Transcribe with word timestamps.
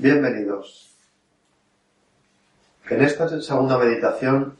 Bienvenidos. 0.00 0.94
En 2.88 3.02
esta 3.02 3.28
segunda 3.40 3.76
meditación 3.78 4.56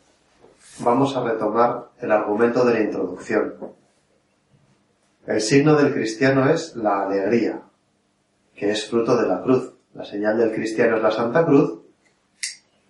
vamos 0.80 1.16
a 1.16 1.22
retomar 1.22 1.90
el 2.00 2.10
argumento 2.10 2.64
de 2.64 2.74
la 2.74 2.80
introducción. 2.80 3.54
El 5.28 5.40
signo 5.40 5.76
del 5.76 5.94
cristiano 5.94 6.50
es 6.50 6.74
la 6.74 7.04
alegría, 7.04 7.62
que 8.56 8.72
es 8.72 8.90
fruto 8.90 9.16
de 9.16 9.28
la 9.28 9.40
cruz. 9.40 9.74
La 9.94 10.04
señal 10.04 10.38
del 10.38 10.50
cristiano 10.50 10.96
es 10.96 11.02
la 11.04 11.12
Santa 11.12 11.46
Cruz 11.46 11.82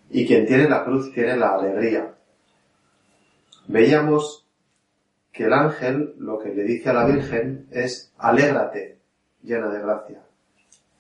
y 0.09 0.27
quien 0.27 0.47
tiene 0.47 0.71
la 0.71 0.85
cruz 0.85 1.13
tiene 1.13 1.37
la 1.37 1.55
alegría. 1.55 2.15
Veíamos 3.67 4.47
que 5.33 5.45
el 5.45 5.53
ángel 5.53 6.15
lo 6.17 6.39
que 6.39 6.55
le 6.55 6.63
dice 6.63 6.89
a 6.89 6.95
la 6.95 7.05
Virgen 7.05 7.67
es 7.71 8.11
alégrate, 8.17 8.97
llena 9.43 9.69
de 9.69 9.81
gracia 9.81 10.23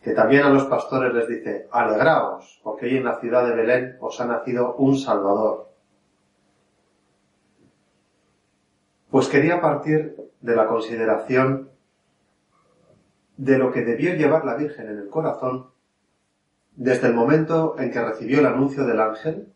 que 0.02 0.12
también 0.12 0.44
a 0.44 0.50
los 0.50 0.64
pastores 0.64 1.12
les 1.12 1.28
dice, 1.28 1.68
alegraos, 1.70 2.60
porque 2.62 2.86
hoy 2.86 2.96
en 2.98 3.04
la 3.04 3.18
ciudad 3.18 3.46
de 3.46 3.54
Belén 3.54 3.96
os 4.00 4.20
ha 4.20 4.26
nacido 4.26 4.74
un 4.76 4.96
Salvador. 4.96 5.68
Pues 9.10 9.28
quería 9.28 9.60
partir 9.60 10.16
de 10.40 10.56
la 10.56 10.66
consideración 10.66 11.70
de 13.36 13.58
lo 13.58 13.72
que 13.72 13.82
debió 13.82 14.14
llevar 14.14 14.44
la 14.44 14.54
Virgen 14.54 14.88
en 14.88 14.98
el 14.98 15.08
corazón 15.08 15.68
desde 16.76 17.08
el 17.08 17.14
momento 17.14 17.76
en 17.78 17.90
que 17.90 18.04
recibió 18.04 18.40
el 18.40 18.46
anuncio 18.46 18.84
del 18.84 19.00
ángel, 19.00 19.52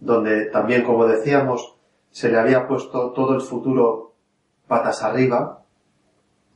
donde 0.00 0.46
también, 0.46 0.82
como 0.82 1.06
decíamos, 1.06 1.76
se 2.10 2.30
le 2.30 2.38
había 2.38 2.66
puesto 2.66 3.12
todo 3.12 3.34
el 3.34 3.40
futuro 3.40 4.14
patas 4.66 5.02
arriba, 5.02 5.63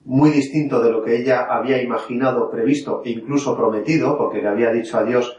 muy 0.09 0.31
distinto 0.31 0.81
de 0.81 0.91
lo 0.91 1.05
que 1.05 1.21
ella 1.21 1.45
había 1.51 1.83
imaginado, 1.83 2.51
previsto 2.51 3.03
e 3.05 3.11
incluso 3.11 3.55
prometido, 3.55 4.17
porque 4.17 4.41
le 4.41 4.49
había 4.49 4.73
dicho 4.73 4.97
a 4.97 5.05
Dios 5.05 5.39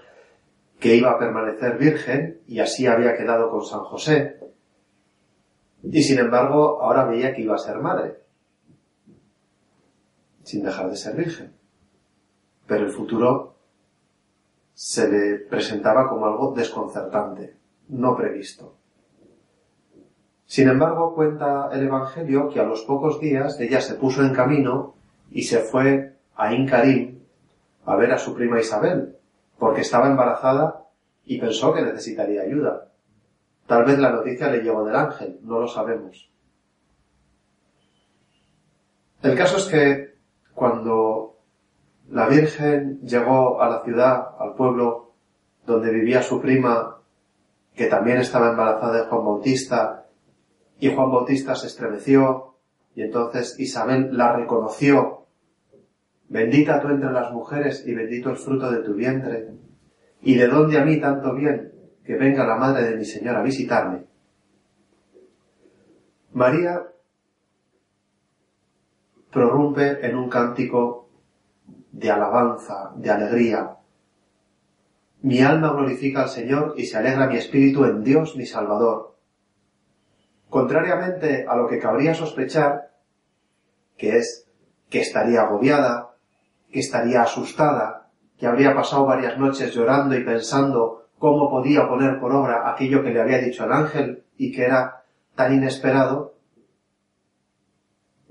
que 0.80 0.96
iba 0.96 1.10
a 1.10 1.18
permanecer 1.18 1.80
virgen 1.80 2.42
y 2.48 2.60
así 2.60 2.86
había 2.86 3.18
quedado 3.18 3.50
con 3.50 3.66
San 3.66 3.80
José. 3.80 4.40
Y 5.82 6.04
sin 6.04 6.20
embargo, 6.20 6.84
ahora 6.84 7.06
veía 7.06 7.34
que 7.34 7.42
iba 7.42 7.56
a 7.56 7.58
ser 7.58 7.80
madre, 7.80 8.20
sin 10.44 10.64
dejar 10.64 10.92
de 10.92 10.98
ser 10.98 11.16
virgen. 11.16 11.52
Pero 12.68 12.86
el 12.86 12.92
futuro 12.92 13.56
se 14.76 15.10
le 15.10 15.40
presentaba 15.40 16.08
como 16.08 16.28
algo 16.28 16.54
desconcertante, 16.56 17.58
no 17.88 18.16
previsto. 18.16 18.79
Sin 20.50 20.68
embargo, 20.68 21.14
cuenta 21.14 21.70
el 21.72 21.86
Evangelio 21.86 22.50
que 22.50 22.60
a 22.60 22.64
los 22.64 22.82
pocos 22.82 23.20
días 23.20 23.60
ella 23.60 23.80
se 23.82 23.94
puso 23.94 24.24
en 24.24 24.34
camino 24.34 24.96
y 25.30 25.44
se 25.44 25.60
fue 25.60 26.16
a 26.36 26.52
Incarim 26.52 27.20
a 27.86 27.96
ver 27.96 28.12
a 28.12 28.18
su 28.18 28.34
prima 28.34 28.60
Isabel, 28.60 29.16
porque 29.60 29.82
estaba 29.82 30.08
embarazada 30.08 30.88
y 31.24 31.40
pensó 31.40 31.72
que 31.72 31.84
necesitaría 31.84 32.42
ayuda. 32.42 32.88
Tal 33.68 33.86
vez 33.86 34.00
la 34.00 34.10
noticia 34.10 34.50
le 34.50 34.64
llegó 34.64 34.84
del 34.84 34.96
ángel, 34.96 35.38
no 35.44 35.60
lo 35.60 35.68
sabemos. 35.68 36.32
El 39.22 39.38
caso 39.38 39.58
es 39.58 39.66
que 39.66 40.16
cuando 40.56 41.38
la 42.10 42.28
Virgen 42.28 43.02
llegó 43.02 43.62
a 43.62 43.70
la 43.70 43.84
ciudad, 43.84 44.30
al 44.40 44.56
pueblo 44.56 45.12
donde 45.68 45.92
vivía 45.92 46.24
su 46.24 46.42
prima, 46.42 46.98
que 47.76 47.86
también 47.86 48.18
estaba 48.18 48.50
embarazada 48.50 48.98
de 48.98 49.06
Juan 49.06 49.24
Bautista, 49.24 50.00
y 50.80 50.94
Juan 50.94 51.12
Bautista 51.12 51.56
se 51.56 51.68
estremeció 51.68 52.56
y 52.96 53.04
entonces 53.04 53.60
Isabel 53.60 54.16
la 54.16 54.36
reconoció. 54.36 55.26
Bendita 56.30 56.82
tú 56.82 56.90
entre 56.90 57.12
las 57.12 57.32
mujeres 57.32 57.86
y 57.86 57.94
bendito 57.94 58.30
el 58.30 58.38
fruto 58.38 58.72
de 58.72 58.84
tu 58.84 58.94
vientre. 58.94 59.50
¿Y 60.22 60.36
de 60.36 60.48
dónde 60.48 60.78
a 60.78 60.86
mí 60.86 61.00
tanto 61.00 61.34
bien 61.34 61.74
que 62.04 62.16
venga 62.16 62.46
la 62.46 62.56
madre 62.56 62.90
de 62.90 62.98
mi 62.98 63.06
Señor 63.06 63.36
a 63.36 63.44
visitarme? 63.44 64.06
María 66.34 66.84
prorrumpe 69.32 70.06
en 70.06 70.16
un 70.16 70.30
cántico 70.30 71.10
de 71.92 72.12
alabanza, 72.12 72.94
de 72.96 73.10
alegría. 73.10 73.76
Mi 75.22 75.42
alma 75.42 75.74
glorifica 75.74 76.24
al 76.24 76.30
Señor 76.30 76.76
y 76.78 76.86
se 76.86 76.98
alegra 76.98 77.28
mi 77.28 77.38
espíritu 77.38 77.84
en 77.86 78.04
Dios 78.04 78.36
mi 78.36 78.46
Salvador 78.46 79.19
Contrariamente 80.60 81.46
a 81.48 81.56
lo 81.56 81.70
que 81.70 81.80
cabría 81.80 82.14
sospechar, 82.14 82.92
que 83.96 84.18
es 84.18 84.46
que 84.90 85.00
estaría 85.00 85.44
agobiada, 85.44 86.16
que 86.70 86.82
estaría 86.82 87.22
asustada, 87.22 88.10
que 88.38 88.46
habría 88.46 88.76
pasado 88.76 89.06
varias 89.06 89.38
noches 89.38 89.74
llorando 89.74 90.18
y 90.18 90.24
pensando 90.26 91.08
cómo 91.18 91.50
podía 91.50 91.88
poner 91.88 92.20
por 92.20 92.34
obra 92.34 92.70
aquello 92.70 93.02
que 93.02 93.12
le 93.12 93.22
había 93.22 93.38
dicho 93.38 93.64
el 93.64 93.72
ángel 93.72 94.26
y 94.36 94.52
que 94.52 94.66
era 94.66 95.06
tan 95.34 95.54
inesperado, 95.54 96.36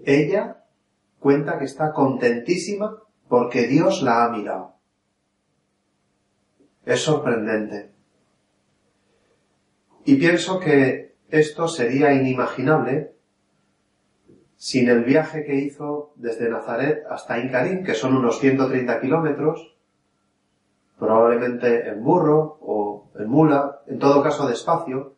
ella 0.05 0.65
cuenta 1.21 1.59
que 1.59 1.65
está 1.65 1.95
contentísima 1.95 2.95
porque 3.27 3.67
Dios 3.67 4.03
la 4.03 4.27
ha 4.27 4.29
mirado. 4.29 4.75
Es 6.85 7.01
sorprendente. 7.01 7.91
Y 10.05 10.17
pienso 10.17 10.61
que 10.61 11.08
esto 11.31 11.69
sería 11.69 12.13
inimaginable 12.13 13.13
sin 14.57 14.89
el 14.89 15.05
viaje 15.05 15.45
que 15.45 15.55
hizo 15.55 16.13
desde 16.17 16.49
Nazaret 16.49 17.05
hasta 17.09 17.39
Incarín, 17.39 17.85
que 17.85 17.95
son 17.95 18.17
unos 18.17 18.41
130 18.41 19.01
kilómetros, 19.01 19.77
probablemente 20.99 21.89
en 21.89 22.03
burro 22.03 22.59
o 22.61 23.11
en 23.17 23.29
mula, 23.29 23.81
en 23.87 23.99
todo 23.99 24.23
caso 24.23 24.49
despacio, 24.49 25.15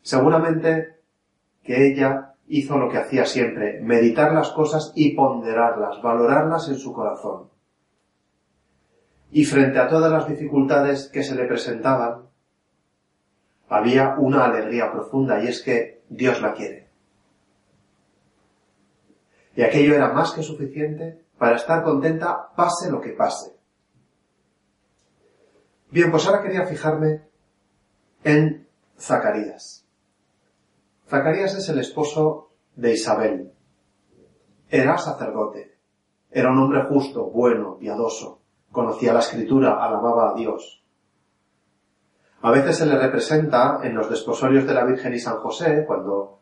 seguramente 0.00 0.96
que 1.62 1.86
ella 1.86 2.34
hizo 2.46 2.78
lo 2.78 2.88
que 2.88 2.96
hacía 2.96 3.26
siempre, 3.26 3.80
meditar 3.82 4.32
las 4.32 4.50
cosas 4.50 4.92
y 4.94 5.14
ponderarlas, 5.14 6.00
valorarlas 6.00 6.68
en 6.70 6.78
su 6.78 6.94
corazón. 6.94 7.50
Y 9.30 9.44
frente 9.44 9.78
a 9.78 9.88
todas 9.88 10.10
las 10.10 10.26
dificultades 10.26 11.10
que 11.12 11.22
se 11.22 11.34
le 11.34 11.44
presentaban, 11.44 12.27
había 13.68 14.16
una 14.18 14.44
alegría 14.44 14.90
profunda 14.90 15.42
y 15.42 15.48
es 15.48 15.62
que 15.62 16.02
Dios 16.08 16.40
la 16.40 16.54
quiere. 16.54 16.88
Y 19.54 19.62
aquello 19.62 19.94
era 19.94 20.12
más 20.12 20.32
que 20.32 20.42
suficiente 20.42 21.24
para 21.36 21.56
estar 21.56 21.82
contenta 21.82 22.50
pase 22.54 22.90
lo 22.90 23.00
que 23.00 23.10
pase. 23.10 23.56
Bien, 25.90 26.10
pues 26.10 26.26
ahora 26.26 26.42
quería 26.42 26.66
fijarme 26.66 27.28
en 28.24 28.68
Zacarías. 28.98 29.86
Zacarías 31.08 31.54
es 31.54 31.68
el 31.68 31.78
esposo 31.78 32.52
de 32.76 32.92
Isabel. 32.92 33.52
Era 34.68 34.98
sacerdote. 34.98 35.78
Era 36.30 36.52
un 36.52 36.58
hombre 36.58 36.84
justo, 36.84 37.30
bueno, 37.30 37.78
piadoso. 37.78 38.42
Conocía 38.70 39.14
la 39.14 39.20
escritura, 39.20 39.82
alababa 39.82 40.30
a 40.30 40.34
Dios. 40.34 40.84
A 42.42 42.50
veces 42.50 42.76
se 42.76 42.86
le 42.86 42.98
representa 42.98 43.80
en 43.82 43.94
los 43.94 44.08
desposorios 44.08 44.66
de 44.66 44.74
la 44.74 44.84
Virgen 44.84 45.12
y 45.12 45.18
San 45.18 45.38
José, 45.38 45.84
cuando 45.86 46.38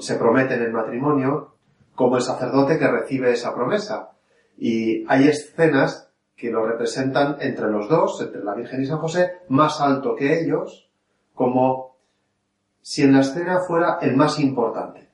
se 0.00 0.16
prometen 0.16 0.62
el 0.62 0.72
matrimonio, 0.72 1.56
como 1.94 2.16
el 2.16 2.22
sacerdote 2.22 2.78
que 2.78 2.88
recibe 2.88 3.32
esa 3.32 3.54
promesa. 3.54 4.12
Y 4.56 5.04
hay 5.08 5.28
escenas 5.28 6.10
que 6.34 6.50
lo 6.50 6.66
representan 6.66 7.36
entre 7.40 7.70
los 7.70 7.88
dos, 7.88 8.20
entre 8.20 8.42
la 8.42 8.54
Virgen 8.54 8.82
y 8.82 8.86
San 8.86 8.98
José, 8.98 9.40
más 9.48 9.80
alto 9.80 10.14
que 10.14 10.40
ellos, 10.40 10.90
como 11.34 11.96
si 12.80 13.02
en 13.02 13.12
la 13.12 13.20
escena 13.20 13.60
fuera 13.60 13.98
el 14.00 14.16
más 14.16 14.38
importante. 14.38 15.08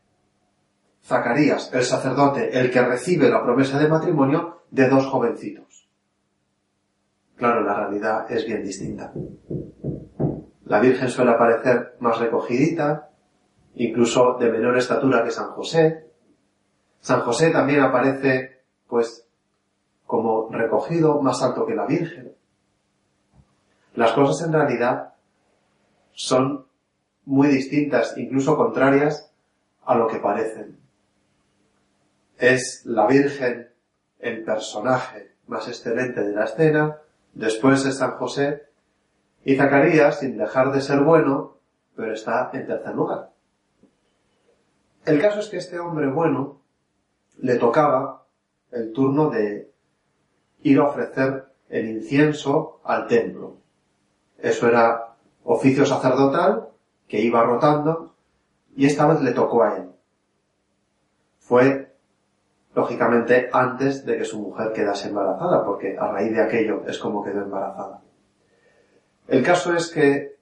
Zacarías, 1.05 1.73
el 1.73 1.83
sacerdote, 1.83 2.57
el 2.59 2.71
que 2.71 2.83
recibe 2.83 3.29
la 3.29 3.43
promesa 3.43 3.79
de 3.79 3.89
matrimonio 3.89 4.63
de 4.71 4.89
dos 4.89 5.07
jovencitos. 5.07 5.82
Claro, 7.37 7.63
la 7.63 7.75
realidad 7.75 8.31
es 8.31 8.47
bien 8.47 8.63
distinta. 8.63 9.13
La 10.65 10.81
Virgen 10.81 11.09
suele 11.09 11.33
aparecer 11.33 11.97
más 12.01 12.19
recogidita, 12.19 13.11
incluso 13.75 14.39
de 14.39 14.51
menor 14.51 14.77
estatura 14.79 15.25
que 15.25 15.31
San 15.31 15.51
José. 15.51 16.07
San 17.01 17.21
José 17.21 17.51
también 17.51 17.81
aparece, 17.81 18.63
pues, 18.87 19.27
como 20.07 20.49
recogido, 20.51 21.21
más 21.21 21.43
alto 21.43 21.67
que 21.67 21.75
la 21.75 21.87
Virgen. 21.87 22.33
Las 23.95 24.13
cosas 24.13 24.47
en 24.47 24.53
realidad 24.53 25.15
son 26.13 26.67
muy 27.25 27.49
distintas, 27.49 28.17
incluso 28.17 28.57
contrarias 28.57 29.33
a 29.85 29.95
lo 29.95 30.07
que 30.07 30.19
parecen. 30.19 30.79
Es 32.39 32.83
la 32.87 33.07
Virgen 33.07 33.69
el 34.19 34.45
personaje 34.45 35.37
más 35.49 35.69
excelente 35.69 36.23
de 36.23 36.33
la 36.33 36.45
escena, 36.45 37.02
después 37.33 37.85
es 37.87 37.99
San 37.99 38.13
José 38.13 38.63
y 39.45 39.57
Zacarías, 39.57 40.21
sin 40.21 40.37
dejar 40.37 40.73
de 40.73 40.81
ser 40.81 41.01
bueno, 41.01 41.59
pero 41.97 42.13
está 42.13 42.51
en 42.53 42.67
tercer 42.67 42.95
lugar. 42.95 43.31
El 45.05 45.21
caso 45.21 45.41
es 45.41 45.49
que 45.49 45.57
este 45.57 45.81
hombre 45.81 46.09
bueno 46.09 46.61
le 47.39 47.57
tocaba 47.57 48.25
el 48.71 48.93
turno 48.93 49.31
de 49.31 49.73
ir 50.63 50.79
a 50.79 50.85
ofrecer 50.85 51.47
el 51.69 51.89
incienso 51.89 52.81
al 52.85 53.07
templo. 53.09 53.57
Eso 54.39 54.69
era 54.69 55.15
oficio 55.45 55.85
sacerdotal 55.85 56.69
que 57.09 57.21
iba 57.21 57.43
rotando 57.43 58.15
y 58.77 58.87
esta 58.87 59.07
vez 59.07 59.21
le 59.21 59.33
tocó 59.33 59.63
a 59.63 59.77
él. 59.77 59.91
Fue, 61.39 61.92
lógicamente, 62.75 63.49
antes 63.53 64.05
de 64.05 64.17
que 64.19 64.25
su 64.25 64.41
mujer 64.41 64.73
quedase 64.73 65.09
embarazada, 65.09 65.65
porque 65.65 65.97
a 65.99 66.09
raíz 66.09 66.33
de 66.33 66.43
aquello 66.43 66.85
es 66.87 66.99
como 66.99 67.23
quedó 67.23 67.43
embarazada. 67.43 68.03
El 69.29 69.43
caso 69.43 69.75
es 69.75 69.91
que 69.91 70.37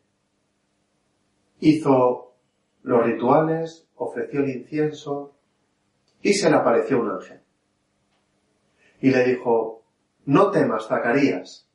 hizo 1.61 2.35
los 2.83 3.05
rituales, 3.05 3.89
ofreció 3.97 4.41
el 4.41 4.51
incienso 4.51 5.35
y 6.23 6.33
se 6.35 6.51
le 6.51 6.57
apareció 6.57 7.01
un 7.01 7.11
ángel. 7.11 7.41
Y 9.01 9.11
le 9.11 9.25
dijo, 9.25 9.83
no 10.27 10.51
temas, 10.51 10.87
Zacarías. 10.87 11.69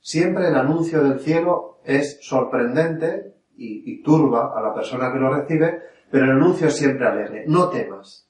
Siempre 0.00 0.48
el 0.48 0.54
anuncio 0.54 1.02
del 1.02 1.20
cielo 1.20 1.78
es 1.84 2.18
sorprendente 2.20 3.34
y, 3.56 4.02
turba 4.02 4.52
a 4.56 4.62
la 4.62 4.74
persona 4.74 5.12
que 5.12 5.18
lo 5.18 5.34
recibe, 5.34 5.82
pero 6.10 6.24
el 6.26 6.32
anuncio 6.32 6.68
es 6.68 6.76
siempre 6.76 7.06
alegre. 7.06 7.44
No 7.48 7.70
temas. 7.70 8.25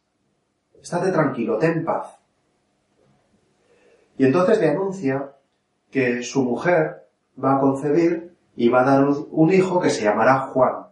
Estate 0.86 1.10
tranquilo, 1.10 1.58
ten 1.58 1.84
paz. 1.84 2.16
Y 4.18 4.24
entonces 4.24 4.60
le 4.60 4.68
anuncia 4.68 5.32
que 5.90 6.22
su 6.22 6.44
mujer 6.44 7.08
va 7.42 7.56
a 7.56 7.60
concebir 7.60 8.36
y 8.54 8.68
va 8.68 8.82
a 8.82 8.90
dar 8.92 9.04
un 9.04 9.52
hijo 9.52 9.80
que 9.80 9.90
se 9.90 10.04
llamará 10.04 10.42
Juan, 10.52 10.86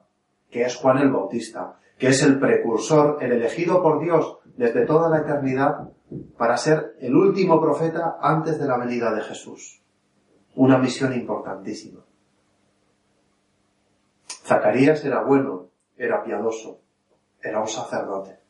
que 0.50 0.62
es 0.62 0.75
Juan 0.75 0.99
el 0.99 1.12
Bautista, 1.12 1.79
que 1.96 2.08
es 2.08 2.20
el 2.25 2.41
precursor, 2.41 3.19
el 3.20 3.31
elegido 3.31 3.81
por 3.85 4.00
Dios 4.00 4.38
desde 4.56 4.85
toda 4.85 5.08
la 5.08 5.19
eternidad 5.19 5.91
para 6.37 6.56
ser 6.56 6.97
el 6.99 7.14
último 7.14 7.61
profeta 7.61 8.17
antes 8.20 8.58
de 8.58 8.67
la 8.67 8.76
venida 8.76 9.14
de 9.14 9.23
Jesús. 9.23 9.81
Una 10.56 10.76
misión 10.76 11.14
importantísima. 11.14 12.00
Zacarías 14.26 15.05
era 15.05 15.23
bueno, 15.23 15.69
era 15.97 16.25
piadoso, 16.25 16.81
era 17.40 17.61
un 17.61 17.69
sacerdote, 17.69 18.44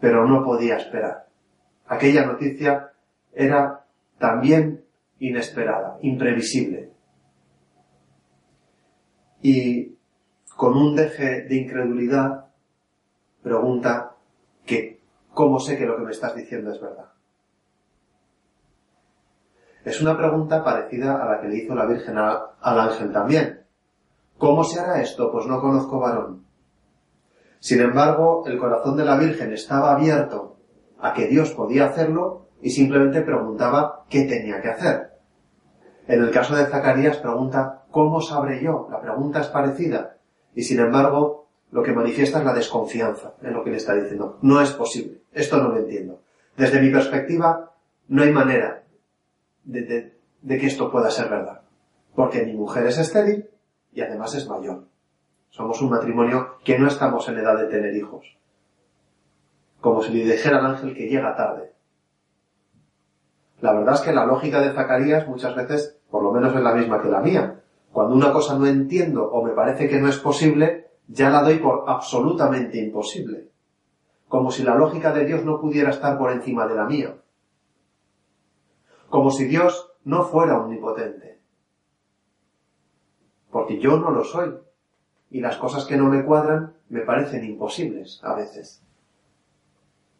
pero 0.00 0.26
no 0.26 0.44
podía 0.44 0.76
esperar. 0.76 1.26
Aquella 1.86 2.26
noticia 2.26 2.92
era 3.32 3.84
también 4.18 4.84
inesperada, 5.18 5.98
imprevisible. 6.02 6.90
Y 9.42 9.94
con 10.56 10.76
un 10.76 10.96
deje 10.96 11.42
de 11.42 11.56
incredulidad 11.56 12.46
pregunta 13.42 14.16
que 14.64 15.00
cómo 15.32 15.60
sé 15.60 15.76
que 15.76 15.86
lo 15.86 15.96
que 15.96 16.04
me 16.04 16.12
estás 16.12 16.34
diciendo 16.34 16.72
es 16.72 16.80
verdad. 16.80 17.10
Es 19.84 20.00
una 20.00 20.16
pregunta 20.16 20.64
parecida 20.64 21.22
a 21.22 21.30
la 21.30 21.40
que 21.40 21.48
le 21.48 21.56
hizo 21.58 21.74
la 21.74 21.84
Virgen 21.84 22.16
al 22.16 22.80
ángel 22.80 23.12
también. 23.12 23.64
¿Cómo 24.38 24.64
se 24.64 24.80
hará 24.80 25.02
esto? 25.02 25.30
Pues 25.30 25.46
no 25.46 25.60
conozco 25.60 26.00
varón. 26.00 26.43
Sin 27.64 27.80
embargo, 27.80 28.44
el 28.46 28.58
corazón 28.58 28.94
de 28.94 29.06
la 29.06 29.16
Virgen 29.16 29.50
estaba 29.54 29.94
abierto 29.94 30.58
a 31.00 31.14
que 31.14 31.28
Dios 31.28 31.52
podía 31.52 31.86
hacerlo 31.86 32.48
y 32.60 32.68
simplemente 32.68 33.22
preguntaba 33.22 34.04
qué 34.10 34.24
tenía 34.24 34.60
que 34.60 34.68
hacer. 34.68 35.12
En 36.06 36.22
el 36.22 36.30
caso 36.30 36.54
de 36.54 36.66
Zacarías 36.66 37.16
pregunta, 37.16 37.84
¿cómo 37.90 38.20
sabré 38.20 38.62
yo? 38.62 38.86
La 38.90 39.00
pregunta 39.00 39.40
es 39.40 39.46
parecida. 39.46 40.18
Y 40.54 40.62
sin 40.62 40.78
embargo, 40.78 41.48
lo 41.70 41.82
que 41.82 41.94
manifiesta 41.94 42.40
es 42.40 42.44
la 42.44 42.52
desconfianza 42.52 43.32
en 43.40 43.54
lo 43.54 43.64
que 43.64 43.70
le 43.70 43.78
está 43.78 43.94
diciendo. 43.94 44.38
No 44.42 44.60
es 44.60 44.70
posible. 44.72 45.22
Esto 45.32 45.56
no 45.56 45.70
lo 45.70 45.78
entiendo. 45.78 46.20
Desde 46.58 46.82
mi 46.82 46.90
perspectiva, 46.90 47.72
no 48.08 48.22
hay 48.24 48.30
manera 48.30 48.82
de, 49.64 50.12
que 50.46 50.66
esto 50.66 50.92
pueda 50.92 51.10
ser 51.10 51.30
verdad. 51.30 51.62
Porque 52.14 52.44
mi 52.44 52.52
mujer 52.52 52.88
es 52.88 52.98
estéril 52.98 53.48
y 53.90 54.02
además 54.02 54.34
es 54.34 54.46
mayor. 54.46 54.84
Somos 55.54 55.80
un 55.82 55.90
matrimonio 55.90 56.56
que 56.64 56.76
no 56.76 56.88
estamos 56.88 57.28
en 57.28 57.38
edad 57.38 57.56
de 57.56 57.66
tener 57.66 57.94
hijos. 57.94 58.26
Como 59.80 60.02
si 60.02 60.12
le 60.12 60.24
dijera 60.24 60.58
al 60.58 60.66
ángel 60.66 60.96
que 60.96 61.06
llega 61.06 61.36
tarde. 61.36 61.74
La 63.60 63.72
verdad 63.72 63.94
es 63.94 64.00
que 64.00 64.12
la 64.12 64.26
lógica 64.26 64.60
de 64.60 64.72
Zacarías 64.72 65.28
muchas 65.28 65.54
veces, 65.54 66.00
por 66.10 66.24
lo 66.24 66.32
menos 66.32 66.56
es 66.56 66.60
la 66.60 66.74
misma 66.74 67.00
que 67.00 67.08
la 67.08 67.20
mía. 67.20 67.62
Cuando 67.92 68.16
una 68.16 68.32
cosa 68.32 68.58
no 68.58 68.66
entiendo 68.66 69.30
o 69.30 69.44
me 69.44 69.52
parece 69.52 69.88
que 69.88 70.00
no 70.00 70.08
es 70.08 70.18
posible, 70.18 70.90
ya 71.06 71.30
la 71.30 71.42
doy 71.42 71.58
por 71.60 71.84
absolutamente 71.86 72.78
imposible. 72.78 73.52
Como 74.26 74.50
si 74.50 74.64
la 74.64 74.74
lógica 74.74 75.12
de 75.12 75.24
Dios 75.24 75.44
no 75.44 75.60
pudiera 75.60 75.90
estar 75.90 76.18
por 76.18 76.32
encima 76.32 76.66
de 76.66 76.74
la 76.74 76.84
mía. 76.86 77.16
Como 79.08 79.30
si 79.30 79.44
Dios 79.44 79.92
no 80.02 80.24
fuera 80.24 80.58
omnipotente. 80.58 81.38
Porque 83.52 83.78
yo 83.78 83.96
no 83.98 84.10
lo 84.10 84.24
soy. 84.24 84.52
Y 85.34 85.40
las 85.40 85.56
cosas 85.56 85.84
que 85.84 85.96
no 85.96 86.04
me 86.04 86.24
cuadran 86.24 86.74
me 86.90 87.00
parecen 87.00 87.42
imposibles 87.42 88.20
a 88.22 88.36
veces. 88.36 88.80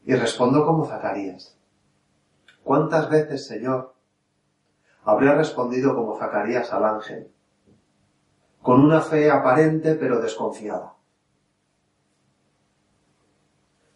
Y 0.05 0.13
respondo 0.13 0.67
como 0.67 0.87
Zacarías. 0.87 1.57
¿Cuántas 2.65 3.09
veces, 3.09 3.47
Señor, 3.47 3.95
habría 5.05 5.37
respondido 5.37 5.95
como 5.95 6.19
Zacarías 6.19 6.73
al 6.73 6.85
ángel? 6.85 7.31
Con 8.61 8.85
una 8.85 9.03
fe 9.03 9.31
aparente 9.31 9.95
pero 9.95 10.21
desconfiada. 10.21 10.95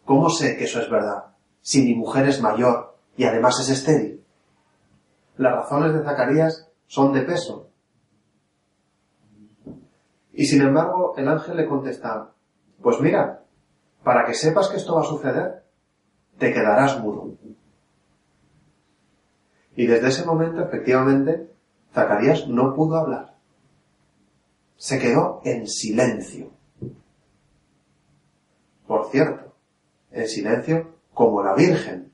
¿Cómo 0.05 0.29
sé 0.29 0.55
que 0.55 0.63
eso 0.63 0.79
es 0.79 0.89
verdad? 0.89 1.35
Si 1.59 1.83
mi 1.83 1.95
mujer 1.95 2.29
es 2.29 2.41
mayor 2.41 2.95
y 3.17 3.25
además 3.25 3.59
es 3.59 3.67
estéril. 3.71 4.23
Las 5.35 5.53
razones 5.53 5.93
de 5.93 6.01
Zacarías 6.01 6.71
son 6.87 7.11
de 7.11 7.23
peso. 7.23 7.68
Y 10.33 10.45
sin 10.45 10.61
embargo, 10.61 11.13
el 11.17 11.27
ángel 11.27 11.57
le 11.57 11.67
contesta, 11.67 12.31
pues 12.81 12.99
mira, 12.99 13.43
para 14.03 14.25
que 14.25 14.33
sepas 14.33 14.69
que 14.69 14.77
esto 14.77 14.95
va 14.95 15.01
a 15.01 15.05
suceder, 15.05 15.63
te 16.37 16.53
quedarás 16.53 16.99
mudo. 16.99 17.33
Y 19.75 19.87
desde 19.87 20.09
ese 20.09 20.25
momento, 20.25 20.61
efectivamente, 20.61 21.49
Zacarías 21.93 22.47
no 22.47 22.73
pudo 22.73 22.97
hablar. 22.97 23.35
Se 24.75 24.99
quedó 24.99 25.41
en 25.43 25.67
silencio. 25.67 26.51
Por 28.87 29.09
cierto, 29.11 29.53
en 30.11 30.27
silencio 30.27 30.95
como 31.13 31.43
la 31.43 31.53
Virgen. 31.53 32.11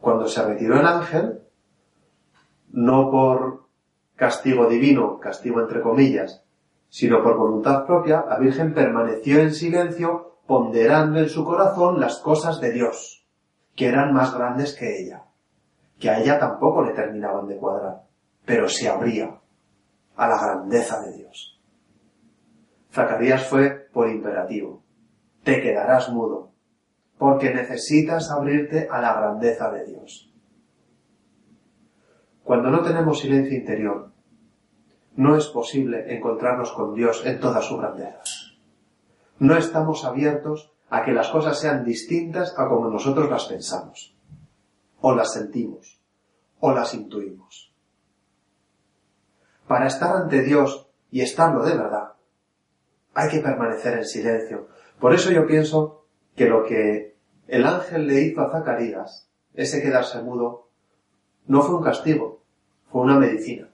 Cuando 0.00 0.28
se 0.28 0.44
retiró 0.44 0.78
el 0.78 0.86
ángel, 0.86 1.40
no 2.70 3.10
por 3.10 3.66
castigo 4.14 4.66
divino, 4.68 5.18
castigo 5.18 5.60
entre 5.60 5.80
comillas, 5.80 6.45
sino 6.88 7.22
por 7.22 7.36
voluntad 7.36 7.84
propia, 7.86 8.24
la 8.28 8.38
Virgen 8.38 8.74
permaneció 8.74 9.40
en 9.40 9.52
silencio 9.52 10.38
ponderando 10.46 11.18
en 11.18 11.28
su 11.28 11.44
corazón 11.44 12.00
las 12.00 12.20
cosas 12.20 12.60
de 12.60 12.72
Dios, 12.72 13.26
que 13.74 13.86
eran 13.86 14.12
más 14.12 14.34
grandes 14.34 14.74
que 14.74 15.00
ella, 15.00 15.24
que 15.98 16.10
a 16.10 16.20
ella 16.20 16.38
tampoco 16.38 16.82
le 16.82 16.92
terminaban 16.92 17.46
de 17.46 17.56
cuadrar, 17.56 18.02
pero 18.44 18.68
se 18.68 18.88
abría 18.88 19.40
a 20.16 20.28
la 20.28 20.40
grandeza 20.40 21.00
de 21.00 21.12
Dios. 21.16 21.60
Zacarías 22.92 23.46
fue 23.46 23.88
por 23.92 24.08
imperativo. 24.08 24.82
Te 25.42 25.60
quedarás 25.60 26.10
mudo, 26.10 26.52
porque 27.18 27.52
necesitas 27.52 28.30
abrirte 28.30 28.88
a 28.90 29.00
la 29.00 29.14
grandeza 29.14 29.70
de 29.70 29.84
Dios. 29.84 30.32
Cuando 32.42 32.70
no 32.70 32.82
tenemos 32.82 33.20
silencio 33.20 33.56
interior, 33.56 34.12
no 35.16 35.36
es 35.36 35.46
posible 35.46 36.14
encontrarnos 36.14 36.72
con 36.72 36.94
Dios 36.94 37.24
en 37.24 37.40
toda 37.40 37.62
su 37.62 37.78
grandeza. 37.78 38.22
No 39.38 39.56
estamos 39.56 40.04
abiertos 40.04 40.72
a 40.88 41.04
que 41.04 41.12
las 41.12 41.28
cosas 41.28 41.58
sean 41.58 41.84
distintas 41.84 42.54
a 42.58 42.68
como 42.68 42.88
nosotros 42.88 43.30
las 43.30 43.46
pensamos, 43.46 44.14
o 45.00 45.14
las 45.14 45.32
sentimos, 45.32 46.00
o 46.60 46.72
las 46.72 46.94
intuimos. 46.94 47.74
Para 49.66 49.86
estar 49.86 50.14
ante 50.14 50.42
Dios 50.42 50.88
y 51.10 51.22
estarlo 51.22 51.64
de 51.64 51.76
verdad, 51.76 52.12
hay 53.14 53.30
que 53.30 53.40
permanecer 53.40 53.98
en 53.98 54.04
silencio. 54.04 54.68
Por 55.00 55.14
eso 55.14 55.30
yo 55.32 55.46
pienso 55.46 56.06
que 56.36 56.46
lo 56.46 56.64
que 56.64 57.16
el 57.48 57.66
ángel 57.66 58.06
le 58.06 58.20
hizo 58.20 58.42
a 58.42 58.50
Zacarías, 58.50 59.28
ese 59.54 59.82
quedarse 59.82 60.22
mudo, 60.22 60.68
no 61.46 61.62
fue 61.62 61.76
un 61.76 61.82
castigo, 61.82 62.42
fue 62.90 63.02
una 63.02 63.18
medicina. 63.18 63.70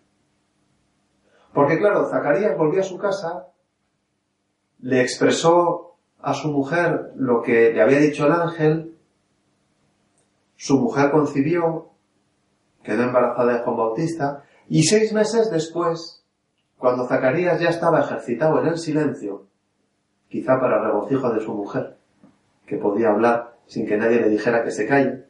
Porque 1.53 1.79
claro, 1.79 2.09
Zacarías 2.09 2.57
volvió 2.57 2.81
a 2.81 2.85
su 2.85 2.99
casa, 2.99 3.49
le 4.81 5.01
expresó 5.03 5.97
a 6.21 6.35
su 6.35 6.49
mujer 6.49 7.13
lo 7.17 7.43
que 7.43 7.73
le 7.73 7.83
había 7.83 7.99
dicho 7.99 8.27
el 8.27 8.33
ángel, 8.33 8.97
su 10.57 10.79
mujer 10.79 11.11
concibió, 11.11 11.91
quedó 12.83 13.03
embarazada 13.03 13.53
de 13.53 13.65
Juan 13.65 13.77
Bautista, 13.77 14.45
y 14.69 14.85
seis 14.85 15.13
meses 15.13 15.51
después, 15.51 16.25
cuando 16.79 17.07
Zacarías 17.07 17.61
ya 17.61 17.69
estaba 17.69 18.01
ejercitado 18.01 18.61
en 18.61 18.69
el 18.69 18.79
silencio, 18.79 19.47
quizá 20.29 20.59
para 20.59 20.79
el 20.79 20.85
regocijo 20.85 21.31
de 21.33 21.41
su 21.41 21.53
mujer, 21.53 21.99
que 22.67 22.77
podía 22.77 23.11
hablar 23.11 23.57
sin 23.67 23.87
que 23.87 23.99
nadie 23.99 24.21
le 24.21 24.29
dijera 24.29 24.65
que 24.65 24.71
se 24.71 24.87
calle, 24.87 25.27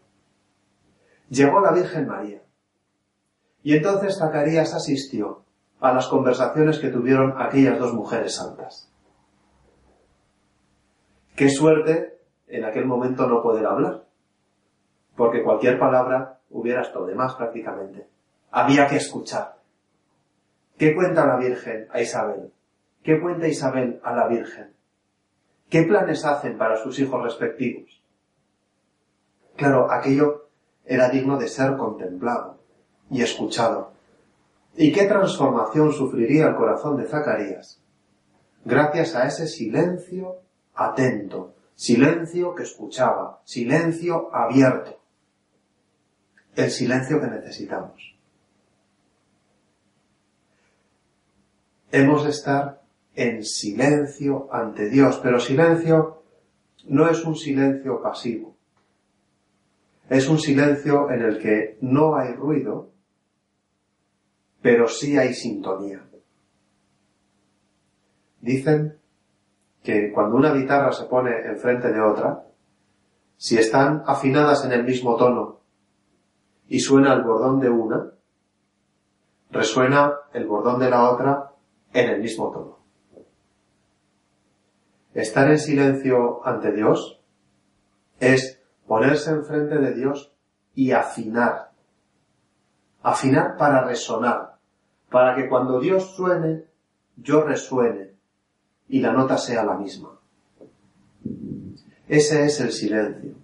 llegó 1.28 1.60
la 1.60 1.72
Virgen 1.72 2.06
María. 2.06 2.42
Y 3.62 3.76
entonces 3.76 4.18
Zacarías 4.18 4.74
asistió 4.74 5.44
a 5.82 5.92
las 5.92 6.06
conversaciones 6.06 6.78
que 6.78 6.88
tuvieron 6.88 7.34
aquellas 7.36 7.78
dos 7.78 7.92
mujeres 7.92 8.36
santas. 8.36 8.88
Qué 11.34 11.48
suerte 11.48 12.20
en 12.46 12.64
aquel 12.64 12.86
momento 12.86 13.26
no 13.26 13.42
poder 13.42 13.66
hablar, 13.66 14.04
porque 15.16 15.42
cualquier 15.42 15.80
palabra 15.80 16.38
hubiera 16.50 16.82
estado 16.82 17.06
de 17.06 17.16
más 17.16 17.34
prácticamente. 17.34 18.06
Había 18.52 18.86
que 18.86 18.96
escuchar. 18.96 19.56
¿Qué 20.78 20.94
cuenta 20.94 21.26
la 21.26 21.36
Virgen 21.36 21.88
a 21.90 22.00
Isabel? 22.00 22.52
¿Qué 23.02 23.20
cuenta 23.20 23.48
Isabel 23.48 24.00
a 24.04 24.14
la 24.14 24.28
Virgen? 24.28 24.72
¿Qué 25.68 25.82
planes 25.82 26.24
hacen 26.24 26.56
para 26.58 26.76
sus 26.76 26.98
hijos 27.00 27.20
respectivos? 27.24 28.00
Claro, 29.56 29.90
aquello 29.90 30.48
era 30.84 31.08
digno 31.08 31.38
de 31.38 31.48
ser 31.48 31.76
contemplado 31.76 32.58
y 33.10 33.22
escuchado. 33.22 33.92
¿Y 34.76 34.92
qué 34.92 35.04
transformación 35.04 35.92
sufriría 35.92 36.46
el 36.46 36.56
corazón 36.56 36.96
de 36.96 37.06
Zacarías? 37.06 37.82
Gracias 38.64 39.14
a 39.14 39.26
ese 39.26 39.46
silencio 39.46 40.36
atento, 40.74 41.54
silencio 41.74 42.54
que 42.54 42.62
escuchaba, 42.62 43.40
silencio 43.44 44.34
abierto. 44.34 45.00
El 46.54 46.70
silencio 46.70 47.20
que 47.20 47.26
necesitamos. 47.26 48.16
Hemos 51.90 52.24
de 52.24 52.30
estar 52.30 52.82
en 53.14 53.44
silencio 53.44 54.48
ante 54.50 54.88
Dios, 54.88 55.20
pero 55.22 55.38
silencio 55.38 56.22
no 56.86 57.08
es 57.08 57.24
un 57.24 57.36
silencio 57.36 58.00
pasivo. 58.02 58.56
Es 60.08 60.28
un 60.28 60.38
silencio 60.38 61.10
en 61.10 61.22
el 61.22 61.38
que 61.38 61.78
no 61.80 62.16
hay 62.16 62.34
ruido, 62.34 62.91
pero 64.62 64.88
sí 64.88 65.18
hay 65.18 65.34
sintonía. 65.34 66.02
Dicen 68.40 68.98
que 69.82 70.12
cuando 70.12 70.36
una 70.36 70.54
guitarra 70.54 70.92
se 70.92 71.04
pone 71.04 71.32
enfrente 71.46 71.92
de 71.92 72.00
otra, 72.00 72.44
si 73.36 73.58
están 73.58 74.04
afinadas 74.06 74.64
en 74.64 74.72
el 74.72 74.84
mismo 74.84 75.16
tono 75.16 75.60
y 76.68 76.80
suena 76.80 77.12
el 77.12 77.22
bordón 77.22 77.60
de 77.60 77.68
una, 77.68 78.12
resuena 79.50 80.14
el 80.32 80.46
bordón 80.46 80.78
de 80.80 80.90
la 80.90 81.10
otra 81.10 81.52
en 81.92 82.10
el 82.10 82.20
mismo 82.20 82.50
tono. 82.50 82.78
Estar 85.12 85.50
en 85.50 85.58
silencio 85.58 86.46
ante 86.46 86.72
Dios 86.72 87.20
es 88.18 88.62
ponerse 88.86 89.30
enfrente 89.30 89.78
de 89.78 89.92
Dios 89.92 90.32
y 90.74 90.92
afinar. 90.92 91.72
Afinar 93.02 93.56
para 93.58 93.84
resonar, 93.84 94.51
para 95.12 95.36
que 95.36 95.48
cuando 95.48 95.78
Dios 95.78 96.16
suene, 96.16 96.64
yo 97.16 97.42
resuene 97.42 98.14
y 98.88 99.00
la 99.00 99.12
nota 99.12 99.38
sea 99.38 99.64
la 99.64 99.76
misma. 99.76 100.18
Ese 102.08 102.44
es 102.46 102.60
el 102.60 102.72
silencio. 102.72 103.34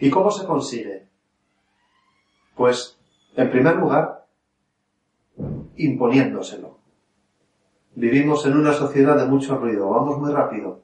¿Y 0.00 0.10
cómo 0.10 0.30
se 0.30 0.46
consigue? 0.46 1.08
Pues, 2.54 2.98
en 3.36 3.50
primer 3.50 3.76
lugar, 3.76 4.26
imponiéndoselo. 5.76 6.78
Vivimos 7.94 8.46
en 8.46 8.56
una 8.56 8.72
sociedad 8.72 9.16
de 9.16 9.26
mucho 9.26 9.56
ruido, 9.56 9.88
vamos 9.90 10.18
muy 10.18 10.32
rápido. 10.32 10.82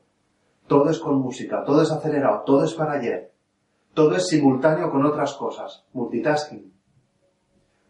Todo 0.66 0.90
es 0.90 0.98
con 0.98 1.20
música, 1.20 1.62
todo 1.64 1.82
es 1.82 1.90
acelerado, 1.90 2.42
todo 2.44 2.64
es 2.64 2.74
para 2.74 2.94
ayer. 2.94 3.32
Todo 3.92 4.16
es 4.16 4.26
simultáneo 4.26 4.90
con 4.90 5.04
otras 5.04 5.34
cosas, 5.34 5.84
multitasking. 5.92 6.73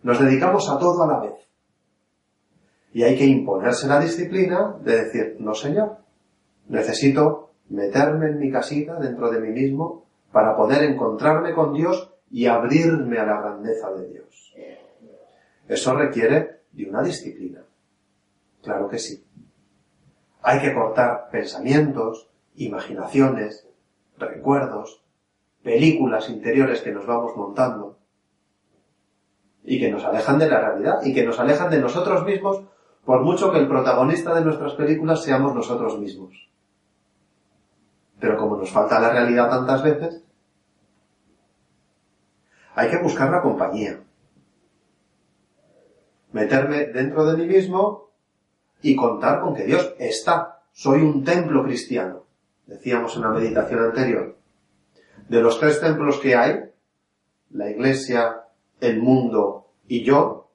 Nos 0.04 0.20
dedicamos 0.20 0.68
a 0.68 0.78
todo 0.78 1.02
a 1.02 1.06
la 1.06 1.20
vez. 1.20 1.49
Y 2.92 3.02
hay 3.02 3.16
que 3.16 3.25
imponerse 3.25 3.87
la 3.87 3.99
disciplina 3.99 4.76
de 4.80 5.04
decir, 5.04 5.37
no 5.40 5.54
señor, 5.54 5.96
necesito 6.68 7.54
meterme 7.70 8.26
en 8.26 8.38
mi 8.38 8.52
casita 8.52 9.00
dentro 9.00 9.30
de 9.30 9.40
mí 9.40 9.49
mismo 9.49 10.04
para 10.30 10.54
poder 10.54 10.84
encontrarme 10.84 11.54
con 11.54 11.73
Dios 11.73 12.12
y 12.30 12.44
abrirme 12.44 13.18
a 13.18 13.25
la 13.25 13.40
grandeza 13.40 13.90
de 13.92 14.08
Dios. 14.11 14.54
Eso 15.66 15.94
requiere 15.96 16.61
de 16.73 16.87
una 16.87 17.02
disciplina. 17.02 17.62
Claro 18.62 18.88
que 18.88 18.99
sí. 18.99 19.25
Hay 20.42 20.61
que 20.61 20.75
cortar 20.75 21.30
pensamientos, 21.30 22.28
imaginaciones, 22.56 23.66
recuerdos, 24.18 25.02
películas 25.62 26.28
interiores 26.28 26.82
que 26.82 26.92
nos 26.92 27.06
vamos 27.06 27.34
montando 27.37 28.03
y 29.64 29.80
que 29.80 29.90
nos 29.90 30.04
alejan 30.04 30.38
de 30.38 30.49
la 30.49 30.61
realidad 30.61 31.00
y 31.02 31.14
que 31.14 31.25
nos 31.25 31.40
alejan 31.40 31.71
de 31.71 31.80
nosotros 31.80 32.25
mismos 32.25 32.62
por 33.04 33.23
mucho 33.23 33.50
que 33.50 33.59
el 33.59 33.68
protagonista 33.68 34.35
de 34.35 34.44
nuestras 34.44 34.75
películas 34.75 35.23
seamos 35.23 35.54
nosotros 35.54 35.99
mismos. 35.99 36.49
Pero 38.18 38.38
como 38.38 38.56
nos 38.56 38.71
falta 38.71 39.00
la 39.00 39.11
realidad 39.11 39.50
tantas 39.50 39.83
veces, 39.83 40.23
hay 42.75 42.90
que 42.90 42.99
buscar 42.99 43.30
la 43.30 43.42
compañía. 43.42 44.00
Meterme 46.33 46.87
dentro 46.87 47.25
de 47.26 47.37
mí 47.37 47.47
mismo 47.47 48.11
y 48.83 48.97
contar 48.97 49.40
con 49.40 49.54
que 49.54 49.64
Dios 49.64 49.94
está. 49.99 50.62
Soy 50.73 51.02
un 51.02 51.25
templo 51.25 51.62
cristiano. 51.62 52.25
Decíamos 52.66 53.14
en 53.16 53.23
la 53.23 53.28
meditación 53.28 53.80
anterior. 53.80 54.37
De 55.28 55.40
los 55.40 55.61
tres 55.61 55.80
templos 55.80 56.18
que 56.18 56.35
hay, 56.35 56.71
la 57.50 57.71
iglesia, 57.71 58.43
el 58.81 59.00
mundo 59.00 59.73
y 59.87 60.04
yo, 60.04 60.50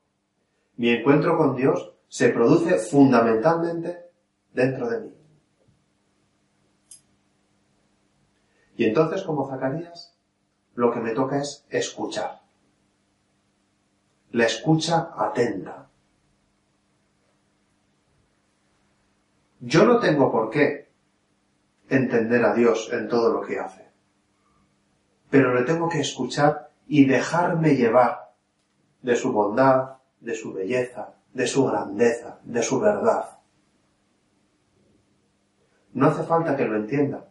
mi 0.78 0.90
encuentro 0.90 1.38
con 1.38 1.56
Dios 1.56 1.94
se 2.08 2.30
produce 2.30 2.78
fundamentalmente 2.78 4.06
dentro 4.54 4.90
de 4.90 5.00
mí. 5.02 5.14
Y 8.78 8.86
entonces, 8.86 9.24
como 9.24 9.48
Zacarías, 9.50 10.18
lo 10.76 10.92
que 10.92 11.02
me 11.02 11.12
toca 11.12 11.40
es 11.40 11.66
escuchar. 11.70 12.42
La 14.32 14.46
escucha 14.46 15.12
atenta. 15.18 15.90
Yo 19.60 19.84
no 19.84 20.00
tengo 20.00 20.32
por 20.32 20.50
qué 20.50 20.90
entender 21.90 22.46
a 22.46 22.54
Dios 22.54 22.90
en 22.94 23.10
todo 23.10 23.34
lo 23.34 23.42
que 23.42 23.60
hace, 23.60 23.90
pero 25.30 25.54
le 25.54 25.64
tengo 25.64 25.90
que 25.90 26.00
escuchar 26.00 26.69
y 26.90 27.06
dejarme 27.06 27.76
llevar 27.76 28.32
de 29.04 29.16
su 29.16 29.32
bondad, 29.32 29.98
de 30.20 30.34
su 30.34 30.52
belleza, 30.52 31.14
de 31.34 31.46
su 31.46 31.66
grandeza, 31.66 32.40
de 32.44 32.64
su 32.64 32.80
verdad. 32.80 33.38
No 35.94 36.08
hace 36.08 36.24
falta 36.24 36.58
que 36.58 36.66
lo 36.66 36.76
entienda. 36.76 37.28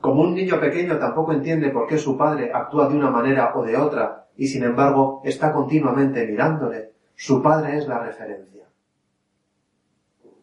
Como 0.00 0.22
un 0.22 0.34
niño 0.34 0.58
pequeño 0.58 0.98
tampoco 0.98 1.32
entiende 1.32 1.70
por 1.70 1.86
qué 1.86 1.98
su 1.98 2.16
padre 2.16 2.50
actúa 2.52 2.88
de 2.88 2.96
una 2.96 3.10
manera 3.10 3.52
o 3.54 3.62
de 3.62 3.76
otra 3.76 4.26
y 4.36 4.48
sin 4.48 4.64
embargo 4.64 5.20
está 5.24 5.52
continuamente 5.52 6.26
mirándole. 6.26 6.92
Su 7.14 7.42
padre 7.42 7.76
es 7.76 7.86
la 7.86 8.00
referencia. 8.00 8.64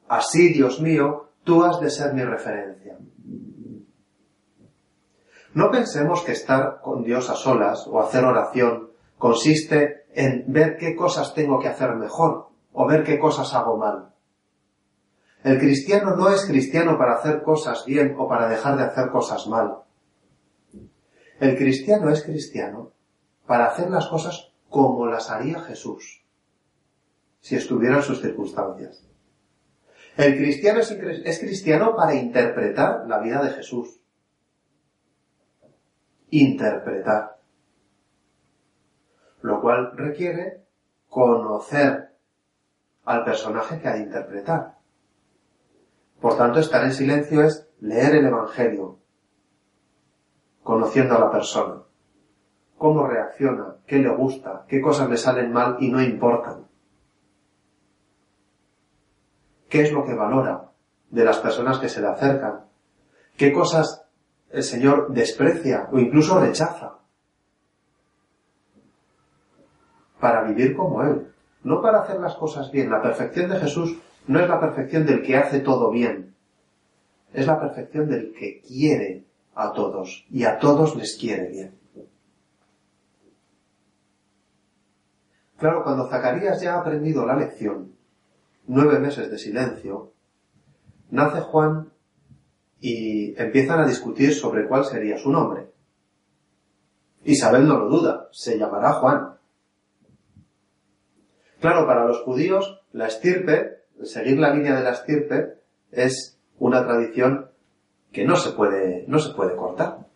Así, 0.07 0.53
Dios 0.53 0.79
mío, 0.81 1.31
tú 1.43 1.63
has 1.63 1.79
de 1.81 1.89
ser 1.89 2.13
mi 2.13 2.23
referencia. 2.23 2.97
No 5.53 5.69
pensemos 5.69 6.21
que 6.23 6.31
estar 6.31 6.79
con 6.81 7.03
Dios 7.03 7.29
a 7.29 7.35
solas 7.35 7.85
o 7.87 7.99
hacer 7.99 8.23
oración 8.23 8.91
consiste 9.17 10.05
en 10.13 10.45
ver 10.47 10.77
qué 10.77 10.95
cosas 10.95 11.33
tengo 11.33 11.59
que 11.59 11.67
hacer 11.67 11.95
mejor 11.95 12.49
o 12.73 12.87
ver 12.87 13.03
qué 13.03 13.19
cosas 13.19 13.53
hago 13.53 13.77
mal. 13.77 14.13
El 15.43 15.59
cristiano 15.59 16.15
no 16.15 16.29
es 16.29 16.45
cristiano 16.45 16.97
para 16.97 17.15
hacer 17.15 17.41
cosas 17.41 17.83
bien 17.85 18.15
o 18.17 18.27
para 18.27 18.47
dejar 18.47 18.77
de 18.77 18.83
hacer 18.83 19.09
cosas 19.09 19.47
mal. 19.47 19.79
El 21.39 21.57
cristiano 21.57 22.09
es 22.09 22.23
cristiano 22.23 22.91
para 23.47 23.65
hacer 23.65 23.89
las 23.89 24.07
cosas 24.07 24.51
como 24.69 25.07
las 25.07 25.29
haría 25.29 25.59
Jesús, 25.61 26.23
si 27.41 27.55
estuviera 27.55 27.97
en 27.97 28.03
sus 28.03 28.21
circunstancias. 28.21 29.03
El 30.15 30.37
cristiano 30.37 30.79
es, 30.79 30.91
es 30.91 31.39
cristiano 31.39 31.95
para 31.95 32.15
interpretar 32.15 33.07
la 33.07 33.19
vida 33.19 33.43
de 33.43 33.51
Jesús. 33.51 34.00
Interpretar. 36.31 37.37
Lo 39.41 39.61
cual 39.61 39.91
requiere 39.95 40.63
conocer 41.09 42.15
al 43.05 43.23
personaje 43.25 43.79
que 43.79 43.87
ha 43.87 43.93
de 43.93 44.03
interpretar. 44.03 44.77
Por 46.21 46.37
tanto, 46.37 46.59
estar 46.59 46.83
en 46.85 46.93
silencio 46.93 47.43
es 47.43 47.67
leer 47.81 48.15
el 48.15 48.27
Evangelio, 48.27 48.99
conociendo 50.63 51.15
a 51.15 51.19
la 51.19 51.31
persona, 51.31 51.81
cómo 52.77 53.07
reacciona, 53.07 53.75
qué 53.85 53.97
le 53.97 54.15
gusta, 54.15 54.65
qué 54.67 54.79
cosas 54.81 55.09
le 55.09 55.17
salen 55.17 55.51
mal 55.51 55.77
y 55.79 55.91
no 55.91 56.01
importan. 56.01 56.67
¿Qué 59.67 59.81
es 59.81 59.91
lo 59.91 60.05
que 60.05 60.13
valora 60.13 60.69
de 61.09 61.25
las 61.25 61.39
personas 61.39 61.79
que 61.79 61.89
se 61.89 62.01
le 62.01 62.07
acercan? 62.07 62.65
¿Qué 63.35 63.51
cosas 63.51 64.05
el 64.53 64.63
Señor 64.63 65.13
desprecia 65.13 65.87
o 65.91 65.99
incluso 65.99 66.39
rechaza? 66.39 67.01
para 70.21 70.43
vivir 70.43 70.77
como 70.77 71.03
Él, 71.03 71.33
no 71.63 71.81
para 71.81 72.03
hacer 72.03 72.21
las 72.21 72.35
cosas 72.35 72.71
bien. 72.71 72.89
La 72.89 73.01
perfección 73.01 73.49
de 73.49 73.59
Jesús 73.59 73.97
no 74.27 74.39
es 74.39 74.47
la 74.47 74.59
perfección 74.61 75.05
del 75.05 75.23
que 75.23 75.35
hace 75.35 75.59
todo 75.59 75.89
bien, 75.89 76.35
es 77.33 77.47
la 77.47 77.59
perfección 77.59 78.07
del 78.07 78.31
que 78.31 78.61
quiere 78.61 79.25
a 79.55 79.73
todos 79.73 80.25
y 80.29 80.45
a 80.45 80.59
todos 80.59 80.95
les 80.95 81.17
quiere 81.17 81.49
bien. 81.49 81.81
Claro, 85.57 85.83
cuando 85.83 86.07
Zacarías 86.07 86.61
ya 86.61 86.75
ha 86.75 86.79
aprendido 86.79 87.25
la 87.25 87.35
lección, 87.35 87.93
nueve 88.67 88.99
meses 88.99 89.29
de 89.29 89.37
silencio, 89.37 90.13
nace 91.09 91.41
Juan 91.41 91.89
y 92.81 93.39
empiezan 93.39 93.79
a 93.79 93.87
discutir 93.87 94.33
sobre 94.33 94.67
cuál 94.67 94.83
sería 94.83 95.17
su 95.17 95.31
nombre. 95.31 95.69
Isabel 97.23 97.67
no 97.67 97.77
lo 97.77 97.87
duda, 97.87 98.27
se 98.31 98.57
llamará 98.57 98.93
Juan. 98.93 99.35
Claro, 101.59 101.85
para 101.85 102.05
los 102.05 102.21
judíos, 102.23 102.81
la 102.91 103.05
estirpe, 103.05 103.83
seguir 104.03 104.39
la 104.39 104.53
línea 104.53 104.75
de 104.75 104.83
la 104.83 104.91
estirpe, 104.91 105.59
es 105.91 106.39
una 106.57 106.83
tradición 106.83 107.51
que 108.11 108.25
no 108.25 108.35
se 108.35 108.51
puede, 108.53 109.05
no 109.07 109.19
se 109.19 109.33
puede 109.35 109.55
cortar. 109.55 110.07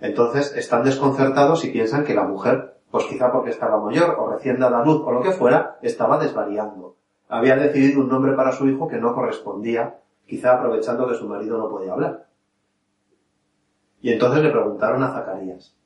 Entonces 0.00 0.54
están 0.56 0.82
desconcertados 0.82 1.64
y 1.64 1.70
piensan 1.70 2.04
que 2.04 2.14
la 2.14 2.24
mujer, 2.24 2.78
pues 2.90 3.04
quizá 3.04 3.30
porque 3.30 3.50
estaba 3.50 3.80
mayor 3.80 4.16
o 4.18 4.28
recién 4.28 4.58
dada 4.58 4.84
luz 4.84 5.00
o 5.04 5.12
lo 5.12 5.22
que 5.22 5.30
fuera, 5.30 5.78
estaba 5.82 6.18
desvariando. 6.18 6.96
Había 7.34 7.56
decidido 7.56 8.02
un 8.02 8.08
nombre 8.08 8.34
para 8.34 8.52
su 8.52 8.68
hijo 8.68 8.86
que 8.86 8.98
no 8.98 9.12
correspondía, 9.12 9.98
quizá 10.24 10.54
aprovechando 10.54 11.08
que 11.08 11.16
su 11.16 11.26
marido 11.26 11.58
no 11.58 11.68
podía 11.68 11.92
hablar. 11.92 12.28
Y 14.00 14.12
entonces 14.12 14.40
le 14.44 14.52
preguntaron 14.52 15.02
a 15.02 15.10
Zacarías, 15.10 15.76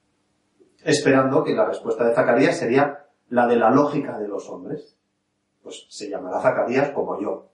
esperando 0.84 1.42
que 1.42 1.54
la 1.54 1.64
respuesta 1.64 2.06
de 2.06 2.14
Zacarías 2.14 2.58
sería 2.58 3.06
la 3.30 3.46
de 3.46 3.56
la 3.56 3.70
lógica 3.70 4.18
de 4.18 4.28
los 4.28 4.46
hombres. 4.50 4.98
Pues 5.62 5.86
se 5.88 6.10
llamará 6.10 6.38
Zacarías 6.42 6.90
como 6.90 7.18
yo. 7.18 7.48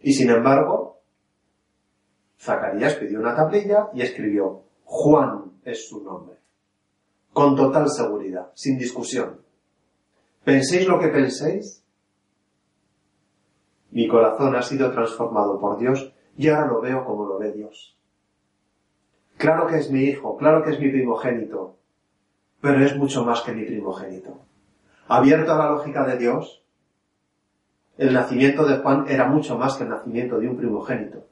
Y 0.00 0.12
sin 0.12 0.28
embargo, 0.28 1.00
Zacarías 2.38 2.96
pidió 2.96 3.18
una 3.18 3.34
tablilla 3.34 3.88
y 3.94 4.02
escribió, 4.02 4.64
Juan 4.84 5.52
es 5.64 5.88
su 5.88 6.04
nombre. 6.04 6.36
Con 7.32 7.56
total 7.56 7.88
seguridad, 7.88 8.50
sin 8.52 8.76
discusión. 8.76 9.40
¿Penséis 10.44 10.86
lo 10.86 11.00
que 11.00 11.08
penséis? 11.08 11.85
Mi 13.96 14.08
corazón 14.08 14.54
ha 14.54 14.60
sido 14.60 14.92
transformado 14.92 15.58
por 15.58 15.78
Dios 15.78 16.12
y 16.36 16.48
ahora 16.48 16.66
lo 16.66 16.82
veo 16.82 17.02
como 17.06 17.24
lo 17.24 17.38
ve 17.38 17.50
Dios. 17.52 17.96
Claro 19.38 19.66
que 19.66 19.78
es 19.78 19.90
mi 19.90 20.02
hijo, 20.02 20.36
claro 20.36 20.62
que 20.62 20.72
es 20.72 20.78
mi 20.78 20.90
primogénito, 20.90 21.78
pero 22.60 22.84
es 22.84 22.94
mucho 22.94 23.24
más 23.24 23.40
que 23.40 23.52
mi 23.52 23.64
primogénito. 23.64 24.38
Abierto 25.08 25.50
a 25.50 25.56
la 25.56 25.70
lógica 25.70 26.04
de 26.04 26.18
Dios, 26.18 26.62
el 27.96 28.12
nacimiento 28.12 28.66
de 28.66 28.76
Juan 28.82 29.06
era 29.08 29.28
mucho 29.28 29.56
más 29.56 29.76
que 29.76 29.84
el 29.84 29.88
nacimiento 29.88 30.38
de 30.40 30.48
un 30.48 30.58
primogénito. 30.58 31.24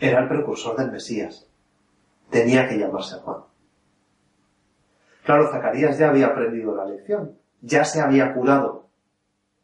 Era 0.00 0.22
el 0.22 0.28
precursor 0.28 0.76
del 0.76 0.90
Mesías. 0.90 1.48
Tenía 2.30 2.68
que 2.68 2.80
llamarse 2.80 3.20
Juan. 3.20 3.42
Claro, 5.22 5.52
Zacarías 5.52 5.96
ya 5.98 6.08
había 6.08 6.26
aprendido 6.26 6.74
la 6.74 6.84
lección, 6.84 7.38
ya 7.60 7.84
se 7.84 8.00
había 8.00 8.34
curado 8.34 8.87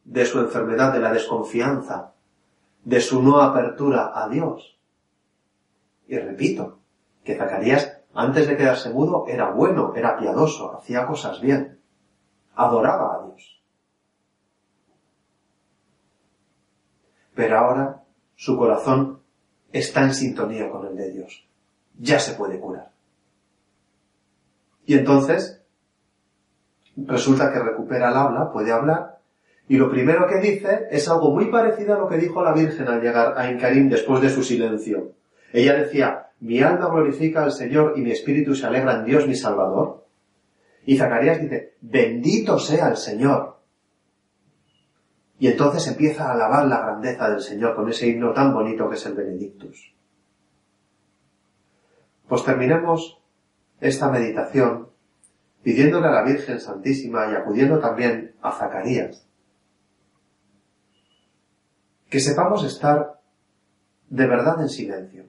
de 0.05 0.25
su 0.25 0.39
enfermedad, 0.39 0.93
de 0.93 0.99
la 0.99 1.11
desconfianza, 1.11 2.13
de 2.83 3.01
su 3.01 3.21
no 3.21 3.41
apertura 3.41 4.11
a 4.13 4.29
Dios. 4.29 4.79
Y 6.07 6.17
repito, 6.17 6.79
que 7.23 7.35
Zacarías, 7.35 8.01
antes 8.13 8.47
de 8.47 8.55
quedarse 8.55 8.91
mudo, 8.91 9.25
era 9.27 9.49
bueno, 9.51 9.93
era 9.95 10.17
piadoso, 10.17 10.77
hacía 10.77 11.07
cosas 11.07 11.41
bien, 11.41 11.79
adoraba 12.55 13.15
a 13.15 13.25
Dios. 13.25 13.61
Pero 17.33 17.57
ahora 17.57 18.03
su 18.35 18.57
corazón 18.57 19.21
está 19.71 20.03
en 20.03 20.13
sintonía 20.13 20.69
con 20.69 20.85
el 20.85 20.95
de 20.95 21.11
Dios. 21.11 21.47
Ya 21.97 22.19
se 22.19 22.35
puede 22.35 22.59
curar. 22.59 22.91
Y 24.85 24.93
entonces, 24.93 25.63
resulta 26.95 27.51
que 27.51 27.59
recupera 27.59 28.09
el 28.09 28.15
habla, 28.15 28.51
puede 28.51 28.71
hablar, 28.71 29.14
y 29.67 29.77
lo 29.77 29.89
primero 29.89 30.27
que 30.27 30.39
dice 30.39 30.87
es 30.91 31.07
algo 31.09 31.31
muy 31.31 31.45
parecido 31.45 31.95
a 31.95 31.99
lo 31.99 32.07
que 32.07 32.17
dijo 32.17 32.43
la 32.43 32.53
Virgen 32.53 32.87
al 32.87 33.01
llegar 33.01 33.33
a 33.37 33.49
Encarín 33.49 33.89
después 33.89 34.21
de 34.21 34.29
su 34.29 34.43
silencio. 34.43 35.13
Ella 35.51 35.73
decía, 35.73 36.29
mi 36.41 36.61
alma 36.61 36.89
glorifica 36.89 37.43
al 37.43 37.51
Señor 37.51 37.93
y 37.95 38.01
mi 38.01 38.11
espíritu 38.11 38.53
se 38.53 38.67
alegra 38.67 38.97
en 38.97 39.05
Dios 39.05 39.27
mi 39.27 39.35
Salvador. 39.35 40.05
Y 40.85 40.97
Zacarías 40.97 41.41
dice, 41.41 41.75
bendito 41.81 42.59
sea 42.59 42.89
el 42.89 42.97
Señor. 42.97 43.57
Y 45.39 45.47
entonces 45.47 45.87
empieza 45.87 46.27
a 46.27 46.33
alabar 46.33 46.67
la 46.67 46.81
grandeza 46.81 47.29
del 47.29 47.41
Señor 47.41 47.75
con 47.75 47.89
ese 47.89 48.07
himno 48.07 48.33
tan 48.33 48.53
bonito 48.53 48.87
que 48.87 48.95
es 48.95 49.05
el 49.07 49.15
Benedictus. 49.15 49.95
Pues 52.27 52.43
terminemos 52.43 53.19
esta 53.81 54.11
meditación 54.11 54.89
pidiéndole 55.63 56.07
a 56.07 56.11
la 56.11 56.23
Virgen 56.23 56.59
Santísima 56.59 57.31
y 57.31 57.35
acudiendo 57.35 57.79
también 57.79 58.35
a 58.41 58.51
Zacarías 58.51 59.24
que 62.15 62.21
sepamos 62.21 62.63
estar 62.63 63.19
de 64.07 64.25
verdad 64.25 64.61
en 64.61 64.69
silencio 64.69 65.25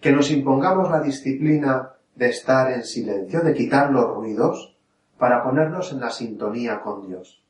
que 0.00 0.12
nos 0.12 0.30
impongamos 0.30 0.90
la 0.90 1.02
disciplina 1.02 1.92
de 2.14 2.30
estar 2.30 2.72
en 2.72 2.84
silencio, 2.84 3.42
de 3.42 3.52
quitar 3.52 3.90
los 3.90 4.14
ruidos, 4.14 4.78
para 5.18 5.44
ponernos 5.44 5.92
en 5.92 6.00
la 6.00 6.08
sintonía 6.08 6.80
con 6.80 7.06
Dios. 7.06 7.44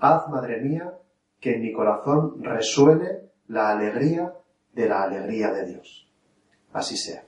Haz, 0.00 0.28
Madre 0.28 0.60
mía, 0.60 0.92
que 1.38 1.54
en 1.54 1.62
mi 1.62 1.72
corazón 1.72 2.42
resuene 2.42 3.30
la 3.46 3.70
alegría 3.70 4.34
de 4.72 4.88
la 4.88 5.04
alegría 5.04 5.52
de 5.52 5.66
Dios. 5.66 6.10
Así 6.72 6.96
sea. 6.96 7.24